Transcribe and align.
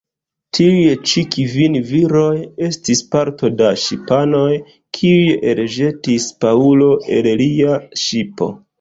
Tiuj-ĉi 0.57 1.21
kvin 1.35 1.77
viroj 1.89 2.31
estis 2.69 3.03
parto 3.13 3.53
da 3.61 3.69
ŝipanoj, 3.83 4.49
kiuj 4.99 5.39
elĵetis 5.55 6.29
Paŭlo 6.43 6.93
el 7.19 7.35
lia 7.47 7.81
ŝipo. 8.09 8.55